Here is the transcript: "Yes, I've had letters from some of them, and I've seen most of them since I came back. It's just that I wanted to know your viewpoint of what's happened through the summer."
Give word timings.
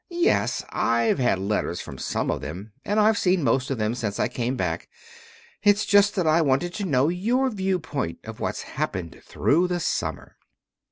"Yes, 0.09 0.65
I've 0.71 1.19
had 1.19 1.37
letters 1.37 1.79
from 1.79 1.99
some 1.99 2.31
of 2.31 2.41
them, 2.41 2.71
and 2.83 2.99
I've 2.99 3.19
seen 3.19 3.43
most 3.43 3.69
of 3.69 3.77
them 3.77 3.93
since 3.93 4.19
I 4.19 4.27
came 4.29 4.55
back. 4.57 4.89
It's 5.61 5.85
just 5.85 6.15
that 6.15 6.25
I 6.25 6.41
wanted 6.41 6.73
to 6.73 6.85
know 6.85 7.09
your 7.09 7.51
viewpoint 7.51 8.17
of 8.23 8.39
what's 8.39 8.63
happened 8.63 9.21
through 9.23 9.67
the 9.67 9.79
summer." 9.79 10.37